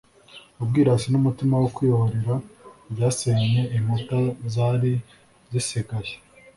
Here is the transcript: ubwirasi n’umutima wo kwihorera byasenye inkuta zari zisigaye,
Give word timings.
ubwirasi 0.61 1.07
n’umutima 1.09 1.53
wo 1.61 1.69
kwihorera 1.75 2.35
byasenye 2.93 3.61
inkuta 3.75 4.19
zari 4.53 4.93
zisigaye, 5.51 6.13